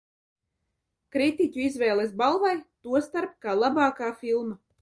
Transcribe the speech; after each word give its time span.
"Kritiķu 1.15 1.61
izvēles 1.65 2.15
balvai, 2.23 2.57
tostarp 2.89 3.39
kā 3.47 3.57
"Labākā 3.67 4.13
filma"." 4.25 4.61